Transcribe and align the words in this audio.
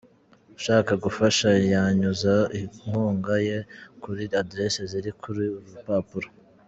Ushaka 0.57 0.93
gufasha 1.03 1.49
yanyuza 1.73 2.33
inkunga 2.59 3.35
ye 3.47 3.57
kuri 4.03 4.23
'adress' 4.31 4.85
ziri 4.91 5.11
kuri 5.21 5.43
uru 5.55 5.67
rupapuro. 5.75 6.27